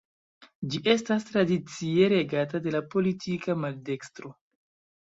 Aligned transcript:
Ĝi 0.71 0.79
estas 0.93 1.27
tradicie 1.27 2.09
regata 2.15 2.63
de 2.65 2.75
la 2.79 2.85
politika 2.97 3.59
maldekstro. 3.67 4.35